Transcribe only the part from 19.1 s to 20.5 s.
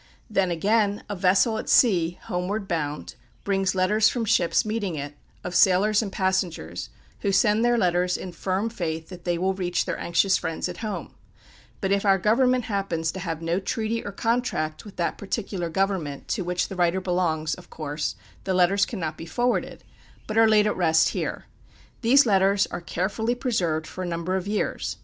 be forwarded, but are